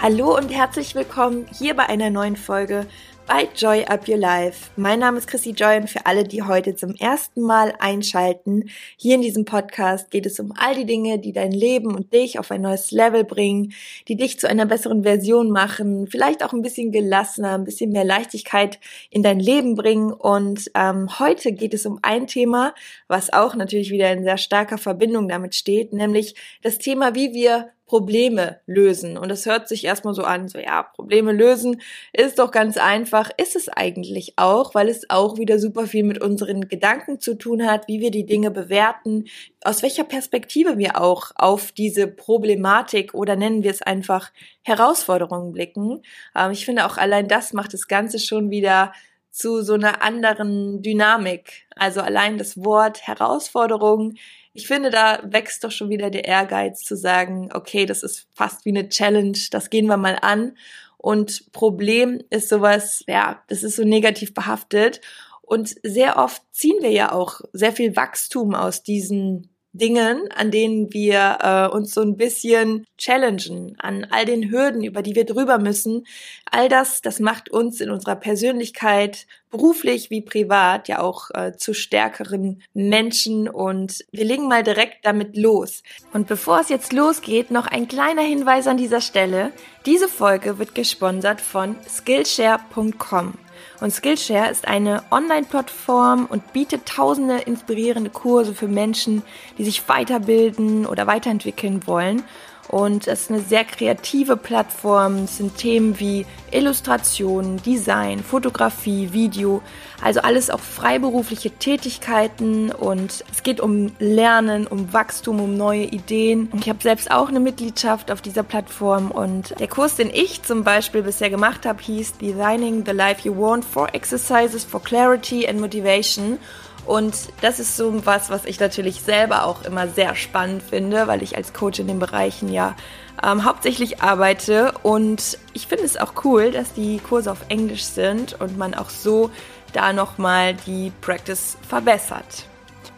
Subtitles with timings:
[0.00, 2.86] Hallo und herzlich willkommen hier bei einer neuen Folge
[3.26, 4.70] bei Joy Up Your Life.
[4.76, 9.16] Mein Name ist Chrissy Joy und für alle, die heute zum ersten Mal einschalten, hier
[9.16, 12.52] in diesem Podcast geht es um all die Dinge, die dein Leben und dich auf
[12.52, 13.72] ein neues Level bringen,
[14.06, 18.04] die dich zu einer besseren Version machen, vielleicht auch ein bisschen gelassener, ein bisschen mehr
[18.04, 18.78] Leichtigkeit
[19.10, 20.12] in dein Leben bringen.
[20.12, 22.72] Und ähm, heute geht es um ein Thema,
[23.08, 27.72] was auch natürlich wieder in sehr starker Verbindung damit steht, nämlich das Thema, wie wir
[27.88, 29.18] Probleme lösen.
[29.18, 31.80] Und das hört sich erstmal so an, so ja, Probleme lösen
[32.12, 36.22] ist doch ganz einfach, ist es eigentlich auch, weil es auch wieder super viel mit
[36.22, 39.24] unseren Gedanken zu tun hat, wie wir die Dinge bewerten,
[39.64, 44.30] aus welcher Perspektive wir auch auf diese Problematik oder nennen wir es einfach
[44.62, 46.02] Herausforderungen blicken.
[46.36, 48.92] Ähm, ich finde auch allein das macht das Ganze schon wieder
[49.30, 51.66] zu so einer anderen Dynamik.
[51.76, 54.14] Also allein das Wort Herausforderung
[54.52, 58.64] ich finde, da wächst doch schon wieder der Ehrgeiz zu sagen, okay, das ist fast
[58.64, 60.56] wie eine Challenge, das gehen wir mal an.
[60.96, 65.00] Und Problem ist sowas, ja, das ist so negativ behaftet.
[65.42, 70.92] Und sehr oft ziehen wir ja auch sehr viel Wachstum aus diesen Dingen, an denen
[70.92, 75.58] wir äh, uns so ein bisschen challengen, an all den Hürden, über die wir drüber
[75.58, 76.06] müssen.
[76.50, 81.74] All das, das macht uns in unserer Persönlichkeit, beruflich wie privat, ja auch äh, zu
[81.74, 83.48] stärkeren Menschen.
[83.48, 85.82] Und wir legen mal direkt damit los.
[86.12, 89.52] Und bevor es jetzt losgeht, noch ein kleiner Hinweis an dieser Stelle.
[89.86, 93.34] Diese Folge wird gesponsert von Skillshare.com.
[93.80, 99.22] Und Skillshare ist eine Online-Plattform und bietet tausende inspirierende Kurse für Menschen,
[99.56, 102.22] die sich weiterbilden oder weiterentwickeln wollen.
[102.68, 105.24] Und es ist eine sehr kreative Plattform.
[105.24, 109.62] Es sind Themen wie Illustration, Design, Fotografie, Video,
[110.02, 116.50] also alles auch freiberufliche Tätigkeiten und es geht um Lernen, um Wachstum, um neue Ideen.
[116.58, 120.64] Ich habe selbst auch eine Mitgliedschaft auf dieser Plattform und der Kurs, den ich zum
[120.64, 125.60] Beispiel bisher gemacht habe, hieß Designing the Life You Want, Four Exercises for Clarity and
[125.60, 126.38] Motivation.
[126.88, 131.22] Und das ist so was, was ich natürlich selber auch immer sehr spannend finde, weil
[131.22, 132.74] ich als Coach in den Bereichen ja
[133.22, 134.72] ähm, hauptsächlich arbeite.
[134.82, 138.88] Und ich finde es auch cool, dass die Kurse auf Englisch sind und man auch
[138.88, 139.30] so
[139.74, 142.46] da nochmal die Practice verbessert.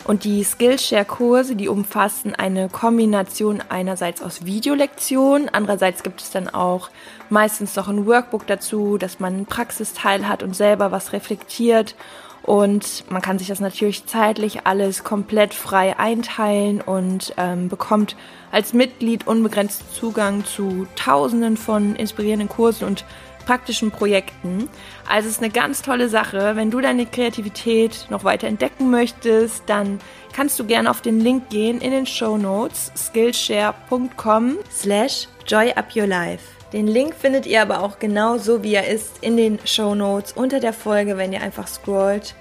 [0.05, 6.91] Und die Skillshare-Kurse, die umfassen eine Kombination einerseits aus Videolektionen, andererseits gibt es dann auch
[7.29, 11.97] meistens noch ein Workbook dazu, dass man einen Praxisteil hat und selber was reflektiert
[12.43, 18.17] und man kann sich das natürlich zeitlich alles komplett frei einteilen und ähm, bekommt
[18.51, 23.05] als Mitglied unbegrenzt Zugang zu Tausenden von inspirierenden Kursen und
[23.47, 24.69] praktischen Projekten.
[25.09, 26.57] Also es ist eine ganz tolle Sache.
[26.57, 29.99] Wenn du deine Kreativität noch weiter entdecken möchtest, dann
[30.33, 36.60] kannst du gerne auf den Link gehen in den Show Notes skillshare.com slash joyupyourlife.
[36.73, 40.33] Den Link findet ihr aber auch genau so, wie er ist, in den Show Notes
[40.33, 42.37] unter der Folge, wenn ihr einfach scrollt.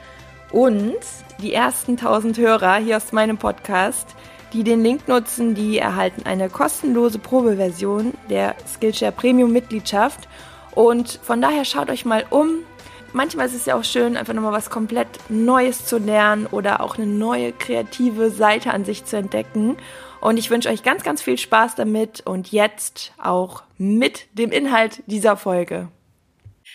[0.52, 0.98] Und
[1.42, 4.08] die ersten 1000 Hörer hier aus meinem Podcast,
[4.54, 10.28] die den Link nutzen, die erhalten eine kostenlose Probeversion der Skillshare Premium Mitgliedschaft.
[10.76, 12.60] Und von daher schaut euch mal um.
[13.14, 16.98] Manchmal ist es ja auch schön, einfach nochmal was komplett Neues zu lernen oder auch
[16.98, 19.78] eine neue kreative Seite an sich zu entdecken.
[20.22, 25.02] Und ich wünsche euch ganz, ganz viel Spaß damit und jetzt auch mit dem Inhalt
[25.08, 25.88] dieser Folge.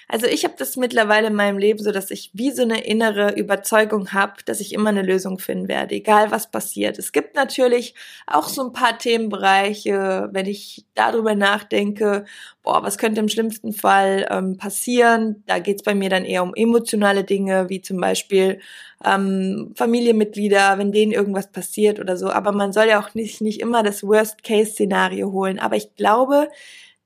[0.09, 3.33] Also ich habe das mittlerweile in meinem Leben so, dass ich wie so eine innere
[3.35, 6.99] Überzeugung habe, dass ich immer eine Lösung finden werde, egal was passiert.
[6.99, 7.95] Es gibt natürlich
[8.27, 12.25] auch so ein paar Themenbereiche, wenn ich darüber nachdenke,
[12.63, 15.43] boah, was könnte im schlimmsten Fall ähm, passieren?
[15.47, 18.61] Da geht's bei mir dann eher um emotionale Dinge, wie zum Beispiel
[19.05, 22.31] ähm, Familienmitglieder, wenn denen irgendwas passiert oder so.
[22.31, 25.59] Aber man soll ja auch nicht, nicht immer das Worst-Case-Szenario holen.
[25.59, 26.49] Aber ich glaube,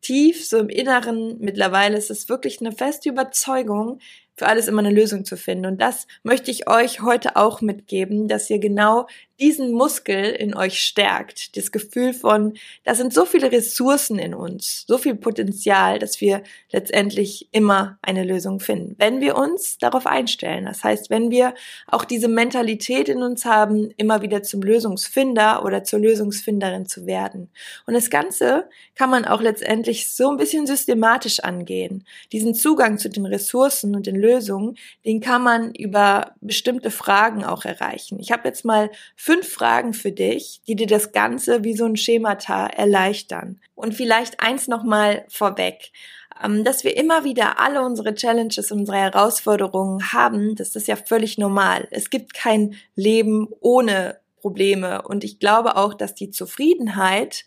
[0.00, 3.98] tief, so im Inneren, mittlerweile ist es wirklich eine feste Überzeugung,
[4.36, 5.66] für alles immer eine Lösung zu finden.
[5.66, 9.08] Und das möchte ich euch heute auch mitgeben, dass ihr genau
[9.40, 11.56] diesen Muskel in euch stärkt.
[11.56, 12.54] Das Gefühl von,
[12.84, 16.42] da sind so viele Ressourcen in uns, so viel Potenzial, dass wir
[16.72, 20.64] letztendlich immer eine Lösung finden, wenn wir uns darauf einstellen.
[20.64, 21.54] Das heißt, wenn wir
[21.86, 27.50] auch diese Mentalität in uns haben, immer wieder zum Lösungsfinder oder zur Lösungsfinderin zu werden.
[27.86, 32.04] Und das Ganze kann man auch letztendlich so ein bisschen systematisch angehen.
[32.32, 37.64] Diesen Zugang zu den Ressourcen und den Lösungen, den kann man über bestimmte Fragen auch
[37.64, 38.18] erreichen.
[38.20, 38.90] Ich habe jetzt mal
[39.28, 43.60] fünf Fragen für dich, die dir das Ganze wie so ein Schemata erleichtern.
[43.74, 45.90] Und vielleicht eins nochmal vorweg
[46.42, 51.36] ähm, dass wir immer wieder alle unsere Challenges, unsere Herausforderungen haben, das ist ja völlig
[51.36, 51.88] normal.
[51.90, 55.02] Es gibt kein Leben ohne Probleme.
[55.02, 57.44] Und ich glaube auch, dass die Zufriedenheit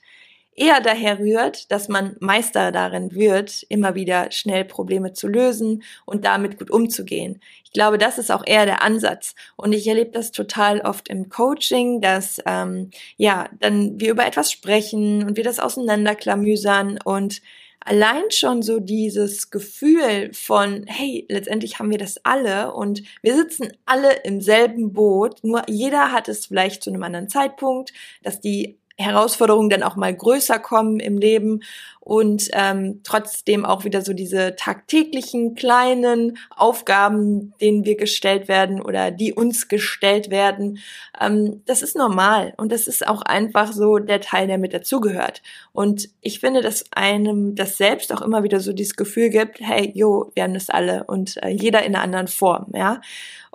[0.55, 6.25] eher daher rührt, dass man Meister darin wird, immer wieder schnell Probleme zu lösen und
[6.25, 7.41] damit gut umzugehen.
[7.63, 9.33] Ich glaube, das ist auch eher der Ansatz.
[9.55, 14.51] Und ich erlebe das total oft im Coaching, dass ähm, ja dann wir über etwas
[14.51, 17.41] sprechen und wir das auseinanderklamüsern und
[17.83, 23.71] allein schon so dieses Gefühl von, hey, letztendlich haben wir das alle und wir sitzen
[23.85, 28.77] alle im selben Boot, nur jeder hat es vielleicht zu einem anderen Zeitpunkt, dass die
[29.01, 31.61] Herausforderungen dann auch mal größer kommen im Leben
[32.03, 39.11] und ähm, trotzdem auch wieder so diese tagtäglichen kleinen Aufgaben, denen wir gestellt werden oder
[39.11, 40.79] die uns gestellt werden,
[41.19, 45.43] ähm, das ist normal und das ist auch einfach so der Teil, der mit dazugehört.
[45.73, 49.91] Und ich finde, dass einem das selbst auch immer wieder so dieses Gefühl gibt, hey,
[49.93, 52.99] jo, wir haben das alle und äh, jeder in einer anderen Form, ja.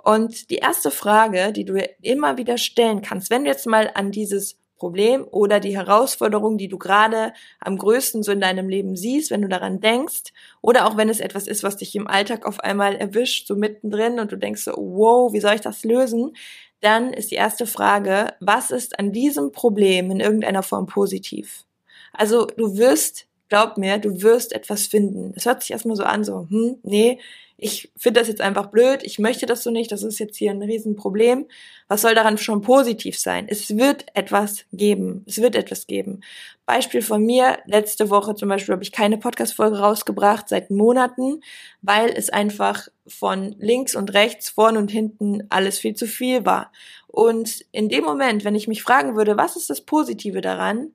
[0.01, 4.11] Und die erste Frage, die du immer wieder stellen kannst, wenn du jetzt mal an
[4.11, 9.31] dieses Problem oder die Herausforderung, die du gerade am größten so in deinem Leben siehst,
[9.31, 10.31] wenn du daran denkst,
[10.61, 14.19] oder auch wenn es etwas ist, was dich im Alltag auf einmal erwischt, so mittendrin
[14.19, 16.35] und du denkst so, wow, wie soll ich das lösen?
[16.81, 21.65] Dann ist die erste Frage, was ist an diesem Problem in irgendeiner Form positiv?
[22.13, 25.33] Also du wirst, glaub mir, du wirst etwas finden.
[25.35, 27.19] Es hört sich erstmal so an, so, hm, nee,
[27.57, 30.51] ich finde das jetzt einfach blöd, ich möchte das so nicht, das ist jetzt hier
[30.51, 31.47] ein Riesenproblem.
[31.87, 33.47] Was soll daran schon positiv sein?
[33.49, 35.23] Es wird etwas geben.
[35.25, 36.21] Es wird etwas geben.
[36.67, 41.41] Beispiel von mir, letzte Woche zum Beispiel habe ich keine Podcast-Folge rausgebracht seit Monaten,
[41.81, 46.71] weil es einfach von links und rechts, vorn und hinten alles viel zu viel war.
[47.07, 50.91] Und in dem Moment, wenn ich mich fragen würde, was ist das Positive daran,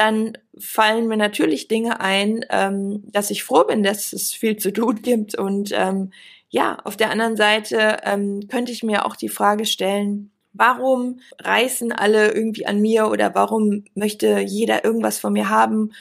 [0.00, 4.72] dann fallen mir natürlich Dinge ein, ähm, dass ich froh bin, dass es viel zu
[4.72, 5.34] tun gibt.
[5.34, 6.10] Und ähm,
[6.48, 11.92] ja, auf der anderen Seite ähm, könnte ich mir auch die Frage stellen, warum reißen
[11.92, 15.92] alle irgendwie an mir oder warum möchte jeder irgendwas von mir haben?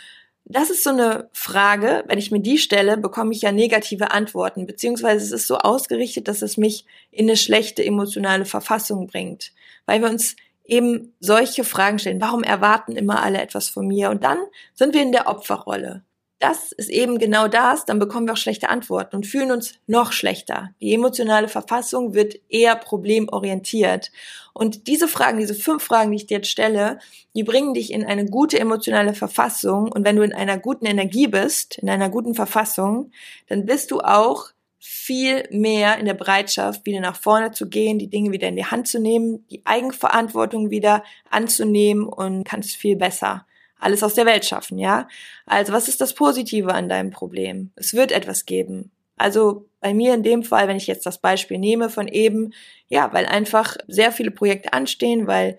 [0.45, 4.65] Das ist so eine Frage, wenn ich mir die stelle, bekomme ich ja negative Antworten,
[4.65, 9.51] beziehungsweise es ist so ausgerichtet, dass es mich in eine schlechte emotionale Verfassung bringt,
[9.85, 10.37] weil wir uns
[10.69, 12.21] eben solche Fragen stellen.
[12.21, 14.09] Warum erwarten immer alle etwas von mir?
[14.09, 14.37] Und dann
[14.73, 16.03] sind wir in der Opferrolle.
[16.39, 20.13] Das ist eben genau das, dann bekommen wir auch schlechte Antworten und fühlen uns noch
[20.13, 20.69] schlechter.
[20.79, 24.09] Die emotionale Verfassung wird eher problemorientiert.
[24.53, 26.99] Und diese Fragen, diese fünf Fragen, die ich dir jetzt stelle,
[27.35, 29.91] die bringen dich in eine gute emotionale Verfassung.
[29.91, 33.11] Und wenn du in einer guten Energie bist, in einer guten Verfassung,
[33.47, 38.09] dann bist du auch viel mehr in der Bereitschaft, wieder nach vorne zu gehen, die
[38.09, 43.45] Dinge wieder in die Hand zu nehmen, die Eigenverantwortung wieder anzunehmen und kannst viel besser
[43.79, 45.07] alles aus der Welt schaffen, ja?
[45.45, 47.71] Also, was ist das Positive an deinem Problem?
[47.75, 48.91] Es wird etwas geben.
[49.17, 52.53] Also, bei mir in dem Fall, wenn ich jetzt das Beispiel nehme von eben,
[52.89, 55.57] ja, weil einfach sehr viele Projekte anstehen, weil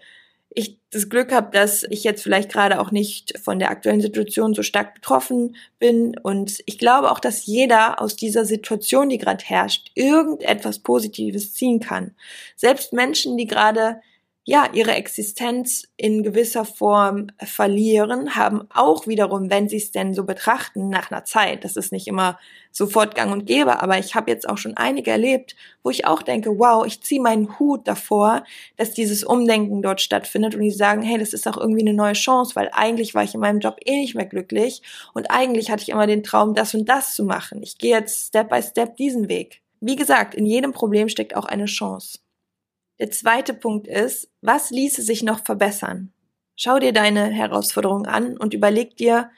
[0.50, 4.54] ich das Glück habe, dass ich jetzt vielleicht gerade auch nicht von der aktuellen Situation
[4.54, 6.18] so stark betroffen bin.
[6.18, 11.78] Und ich glaube auch, dass jeder aus dieser Situation, die gerade herrscht, irgendetwas Positives ziehen
[11.78, 12.16] kann.
[12.56, 14.00] Selbst Menschen, die gerade
[14.44, 20.24] ja, ihre Existenz in gewisser Form verlieren, haben auch wiederum, wenn sie es denn so
[20.24, 22.38] betrachten, nach einer Zeit, das ist nicht immer
[22.72, 26.22] sofort gang und gäbe, aber ich habe jetzt auch schon einige erlebt, wo ich auch
[26.22, 28.44] denke, wow, ich ziehe meinen Hut davor,
[28.76, 32.14] dass dieses Umdenken dort stattfindet und die sagen, hey, das ist auch irgendwie eine neue
[32.14, 34.82] Chance, weil eigentlich war ich in meinem Job eh nicht mehr glücklich
[35.12, 37.62] und eigentlich hatte ich immer den Traum, das und das zu machen.
[37.62, 39.60] Ich gehe jetzt Step by Step diesen Weg.
[39.80, 42.18] Wie gesagt, in jedem Problem steckt auch eine Chance.
[43.00, 46.12] Der zweite Punkt ist, was ließe sich noch verbessern?
[46.54, 49.30] Schau dir deine Herausforderungen an und überleg dir,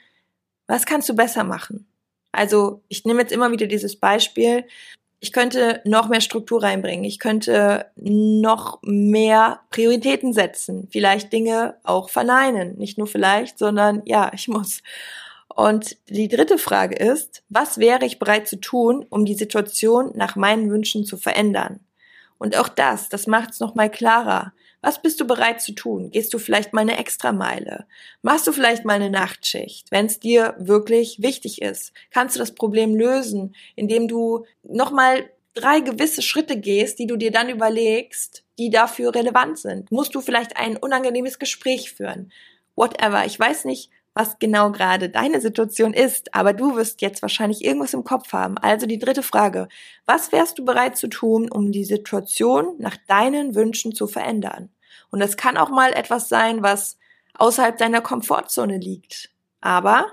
[0.67, 1.87] was kannst du besser machen?
[2.33, 4.65] Also, ich nehme jetzt immer wieder dieses Beispiel.
[5.21, 7.05] Ich könnte noch mehr Struktur reinbringen.
[7.05, 10.89] Ich könnte noch mehr Prioritäten setzen.
[10.91, 12.75] Vielleicht Dinge auch verneinen.
[12.77, 14.81] Nicht nur vielleicht, sondern ja, ich muss.
[15.47, 20.35] Und die dritte Frage ist, was wäre ich bereit zu tun, um die Situation nach
[20.35, 21.79] meinen Wünschen zu verändern?
[22.43, 24.51] Und auch das, das macht es nochmal klarer.
[24.81, 26.11] Was bist du bereit zu tun?
[26.11, 27.85] Gehst du vielleicht mal eine Extrameile?
[28.21, 31.93] Machst du vielleicht mal eine Nachtschicht, wenn es dir wirklich wichtig ist?
[32.11, 37.31] Kannst du das Problem lösen, indem du nochmal drei gewisse Schritte gehst, die du dir
[37.31, 39.89] dann überlegst, die dafür relevant sind?
[39.89, 42.29] Musst du vielleicht ein unangenehmes Gespräch führen?
[42.75, 43.25] Whatever.
[43.25, 47.93] Ich weiß nicht, was genau gerade deine Situation ist, aber du wirst jetzt wahrscheinlich irgendwas
[47.93, 48.57] im Kopf haben.
[48.57, 49.67] Also die dritte Frage.
[50.05, 54.69] Was wärst du bereit zu tun, um die Situation nach deinen Wünschen zu verändern?
[55.09, 56.97] Und das kann auch mal etwas sein, was
[57.35, 59.31] außerhalb deiner Komfortzone liegt.
[59.61, 60.07] Aber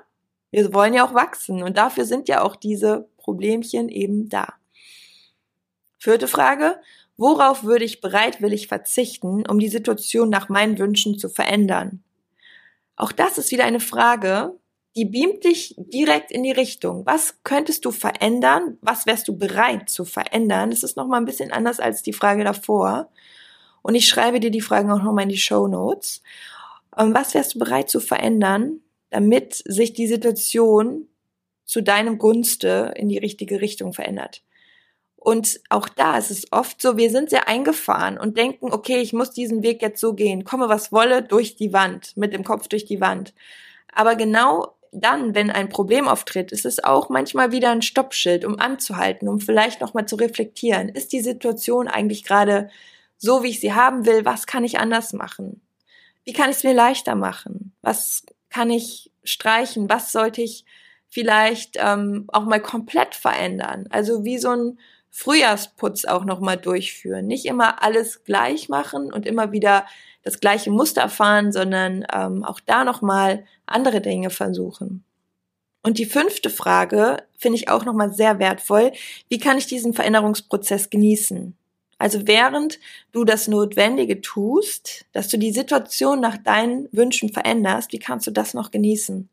[0.50, 4.54] wir wollen ja auch wachsen und dafür sind ja auch diese Problemchen eben da.
[5.98, 6.80] Vierte Frage.
[7.18, 12.02] Worauf würde ich bereitwillig verzichten, um die Situation nach meinen Wünschen zu verändern?
[13.00, 14.60] Auch das ist wieder eine Frage,
[14.94, 17.06] die beamt dich direkt in die Richtung.
[17.06, 18.76] Was könntest du verändern?
[18.82, 20.68] Was wärst du bereit zu verändern?
[20.68, 23.08] Das ist nochmal ein bisschen anders als die Frage davor.
[23.80, 26.22] Und ich schreibe dir die Fragen auch nochmal in die Show Notes.
[26.94, 31.08] Ähm, was wärst du bereit zu verändern, damit sich die Situation
[31.64, 34.42] zu deinem Gunste in die richtige Richtung verändert?
[35.22, 39.12] Und auch da ist es oft so, wir sind sehr eingefahren und denken, okay, ich
[39.12, 42.68] muss diesen Weg jetzt so gehen, komme was wolle, durch die Wand, mit dem Kopf
[42.68, 43.34] durch die Wand.
[43.92, 48.58] Aber genau dann, wenn ein Problem auftritt, ist es auch manchmal wieder ein Stoppschild, um
[48.58, 50.88] anzuhalten, um vielleicht nochmal zu reflektieren.
[50.88, 52.70] Ist die Situation eigentlich gerade
[53.18, 54.24] so, wie ich sie haben will?
[54.24, 55.60] Was kann ich anders machen?
[56.24, 57.72] Wie kann ich es mir leichter machen?
[57.82, 59.90] Was kann ich streichen?
[59.90, 60.64] Was sollte ich
[61.08, 63.86] vielleicht ähm, auch mal komplett verändern?
[63.90, 64.78] Also wie so ein
[65.10, 67.26] Frühjahrsputz auch nochmal durchführen.
[67.26, 69.86] Nicht immer alles gleich machen und immer wieder
[70.22, 75.04] das gleiche Muster fahren, sondern ähm, auch da nochmal andere Dinge versuchen.
[75.82, 78.92] Und die fünfte Frage finde ich auch nochmal sehr wertvoll.
[79.28, 81.56] Wie kann ich diesen Veränderungsprozess genießen?
[81.98, 82.78] Also während
[83.12, 88.30] du das Notwendige tust, dass du die Situation nach deinen Wünschen veränderst, wie kannst du
[88.30, 89.28] das noch genießen?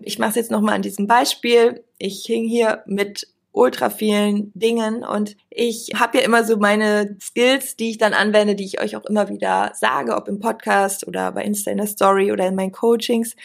[0.00, 1.84] Ich mache es jetzt nochmal an diesem Beispiel.
[1.98, 7.76] Ich hing hier mit ultra vielen Dingen und ich habe ja immer so meine Skills,
[7.76, 11.30] die ich dann anwende, die ich euch auch immer wieder sage, ob im Podcast oder
[11.30, 13.36] bei Insta in der Story oder in meinen Coachings.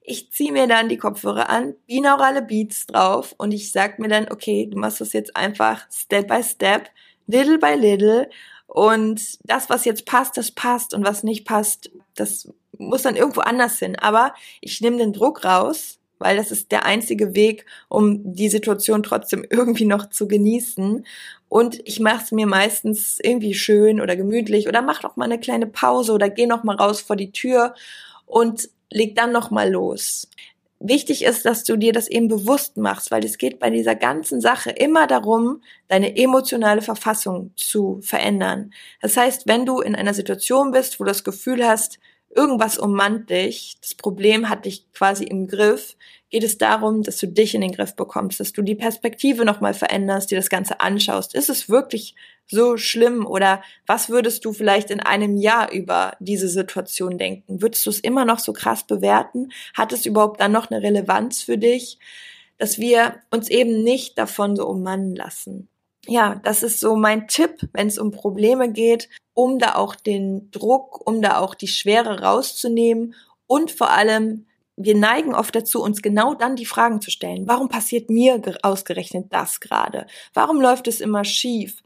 [0.00, 4.28] Ich ziehe mir dann die Kopfhörer an, binaurale Beats drauf und ich sag mir dann,
[4.30, 6.88] okay, du machst das jetzt einfach Step by Step,
[7.26, 8.30] little by little
[8.68, 13.40] und das, was jetzt passt, das passt und was nicht passt, das muss dann irgendwo
[13.40, 13.96] anders hin.
[13.98, 19.02] Aber ich nehme den Druck raus weil das ist der einzige Weg, um die Situation
[19.02, 21.06] trotzdem irgendwie noch zu genießen.
[21.48, 25.40] Und ich mache es mir meistens irgendwie schön oder gemütlich oder mach noch mal eine
[25.40, 27.74] kleine Pause oder geh noch mal raus vor die Tür
[28.26, 30.28] und leg dann noch mal los.
[30.78, 34.42] Wichtig ist, dass du dir das eben bewusst machst, weil es geht bei dieser ganzen
[34.42, 38.72] Sache immer darum, deine emotionale Verfassung zu verändern.
[39.00, 41.98] Das heißt, wenn du in einer Situation bist, wo du das Gefühl hast,
[42.34, 45.96] irgendwas ummannt dich, das Problem hat dich quasi im Griff,
[46.30, 49.74] geht es darum, dass du dich in den Griff bekommst, dass du die Perspektive nochmal
[49.74, 51.34] veränderst, dir das Ganze anschaust.
[51.34, 52.14] Ist es wirklich
[52.46, 57.62] so schlimm oder was würdest du vielleicht in einem Jahr über diese Situation denken?
[57.62, 59.50] Würdest du es immer noch so krass bewerten?
[59.74, 61.98] Hat es überhaupt dann noch eine Relevanz für dich?
[62.58, 65.68] Dass wir uns eben nicht davon so ummannen lassen
[66.06, 70.50] ja, das ist so mein Tipp, wenn es um Probleme geht, um da auch den
[70.50, 73.14] Druck, um da auch die Schwere rauszunehmen
[73.46, 74.46] und vor allem,
[74.76, 77.46] wir neigen oft dazu, uns genau dann die Fragen zu stellen.
[77.46, 80.06] Warum passiert mir ausgerechnet das gerade?
[80.34, 81.82] Warum läuft es immer schief?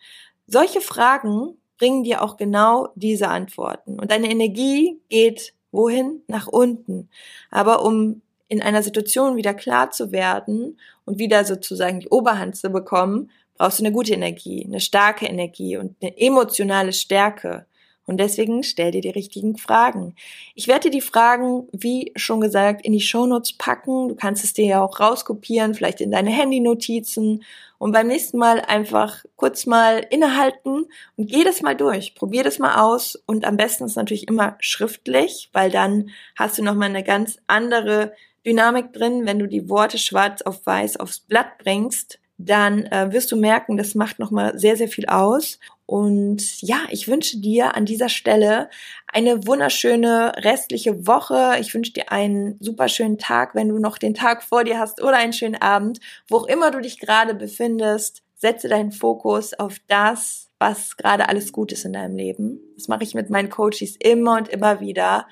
[0.47, 4.01] Solche Fragen bringen dir auch genau diese Antworten.
[4.01, 6.23] Und deine Energie geht wohin?
[6.27, 7.09] Nach unten.
[7.51, 12.71] Aber um in einer Situation wieder klar zu werden und wieder sozusagen die Oberhand zu
[12.71, 17.67] bekommen, brauchst du eine gute Energie, eine starke Energie und eine emotionale Stärke.
[18.07, 20.15] Und deswegen stell dir die richtigen Fragen.
[20.55, 24.09] Ich werde dir die Fragen, wie schon gesagt, in die Shownotes packen.
[24.09, 27.45] Du kannst es dir ja auch rauskopieren, vielleicht in deine Handynotizen
[27.77, 30.87] und beim nächsten Mal einfach kurz mal innehalten
[31.17, 32.15] und geh das mal durch.
[32.15, 36.65] Probier das mal aus und am besten ist natürlich immer schriftlich, weil dann hast du
[36.65, 38.15] nochmal eine ganz andere
[38.47, 43.31] Dynamik drin, wenn du die Worte schwarz auf weiß aufs Blatt bringst dann äh, wirst
[43.33, 45.59] du merken, das macht nochmal sehr, sehr viel aus.
[45.87, 48.71] Und ja, ich wünsche dir an dieser Stelle
[49.09, 51.57] eine wunderschöne restliche Woche.
[51.61, 55.03] Ich wünsche dir einen super schönen Tag, wenn du noch den Tag vor dir hast
[55.03, 56.01] oder einen schönen Abend.
[56.29, 61.53] Wo auch immer du dich gerade befindest, setze deinen Fokus auf das, was gerade alles
[61.53, 62.61] gut ist in deinem Leben.
[62.77, 65.27] Das mache ich mit meinen Coaches immer und immer wieder.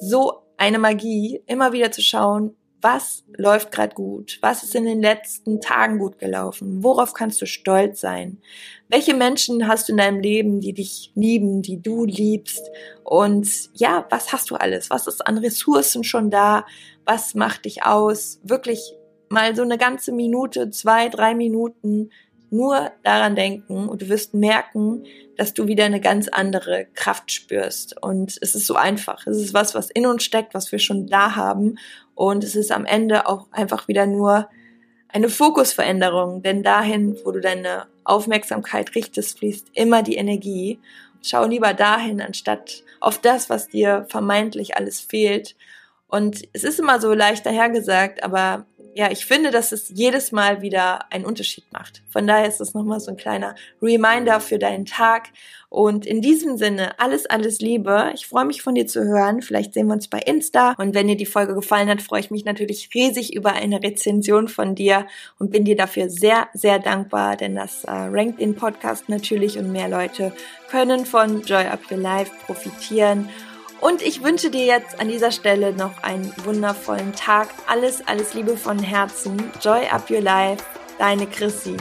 [0.00, 4.38] So eine Magie, immer wieder zu schauen, was läuft gerade gut?
[4.40, 6.82] Was ist in den letzten Tagen gut gelaufen?
[6.82, 8.38] Worauf kannst du stolz sein?
[8.88, 12.70] Welche Menschen hast du in deinem Leben, die dich lieben, die du liebst?
[13.02, 14.90] Und ja, was hast du alles?
[14.90, 16.66] Was ist an Ressourcen schon da?
[17.04, 18.40] Was macht dich aus?
[18.44, 18.94] Wirklich
[19.28, 22.10] mal so eine ganze Minute, zwei, drei Minuten
[22.50, 25.04] nur daran denken und du wirst merken,
[25.36, 28.00] dass du wieder eine ganz andere Kraft spürst.
[28.02, 29.26] Und es ist so einfach.
[29.26, 31.78] Es ist was, was in uns steckt, was wir schon da haben.
[32.14, 34.48] Und es ist am Ende auch einfach wieder nur
[35.08, 40.80] eine Fokusveränderung, denn dahin, wo du deine Aufmerksamkeit richtest, fließt immer die Energie.
[41.22, 45.56] Schau lieber dahin, anstatt auf das, was dir vermeintlich alles fehlt.
[46.08, 50.62] Und es ist immer so leicht dahergesagt, aber ja, ich finde, dass es jedes Mal
[50.62, 52.02] wieder einen Unterschied macht.
[52.08, 55.28] Von daher ist es nochmal so ein kleiner Reminder für deinen Tag.
[55.70, 58.10] Und in diesem Sinne, alles, alles Liebe.
[58.14, 59.42] Ich freue mich von dir zu hören.
[59.42, 60.74] Vielleicht sehen wir uns bei Insta.
[60.78, 64.48] Und wenn dir die Folge gefallen hat, freue ich mich natürlich riesig über eine Rezension
[64.48, 65.06] von dir
[65.38, 69.70] und bin dir dafür sehr, sehr dankbar, denn das äh, rankt den Podcast natürlich und
[69.70, 70.32] mehr Leute
[70.70, 73.28] können von Joy Up Your Life profitieren.
[73.80, 77.48] Und ich wünsche dir jetzt an dieser Stelle noch einen wundervollen Tag.
[77.66, 79.52] Alles, alles Liebe von Herzen.
[79.60, 80.64] Joy up your life.
[80.98, 81.76] Deine Chrissy.